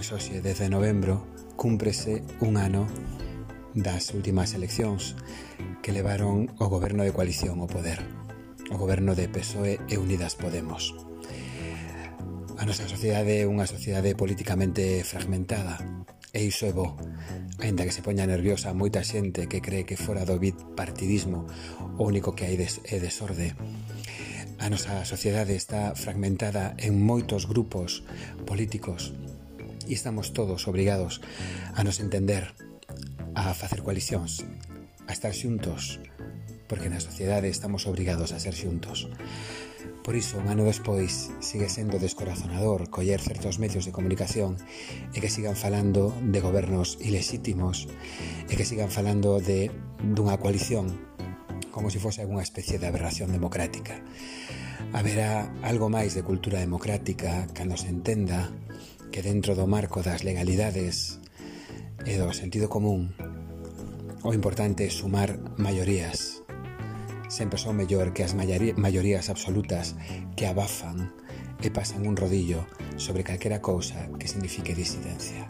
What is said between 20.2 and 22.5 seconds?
do bipartidismo o único que